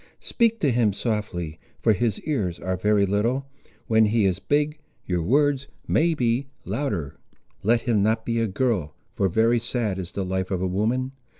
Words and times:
Speak 0.19 0.59
to 0.61 0.71
him 0.71 0.93
softly, 0.93 1.59
for 1.79 1.93
his 1.93 2.19
ears 2.21 2.57
are 2.57 2.75
very 2.75 3.05
little; 3.05 3.45
when 3.85 4.05
he 4.05 4.25
is 4.25 4.39
big, 4.39 4.79
your 5.05 5.21
words 5.21 5.67
may 5.87 6.15
be 6.15 6.47
louder. 6.65 7.19
Let 7.61 7.81
him 7.81 8.01
not 8.01 8.25
be 8.25 8.39
a 8.39 8.47
girl, 8.47 8.95
for 9.09 9.29
very 9.29 9.59
sad 9.59 9.99
is 9.99 10.13
the 10.13 10.25
life 10.25 10.49
of 10.49 10.59
a 10.59 10.65
woman. 10.65 11.11